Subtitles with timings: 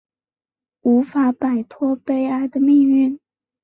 [0.81, 3.19] 无法摆脱悲哀的命运